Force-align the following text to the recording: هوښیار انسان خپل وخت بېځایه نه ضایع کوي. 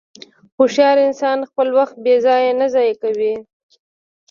هوښیار 0.57 0.97
انسان 1.07 1.39
خپل 1.49 1.67
وخت 1.77 1.95
بېځایه 2.03 2.51
نه 2.59 2.67
ضایع 2.73 2.95
کوي. 3.03 3.33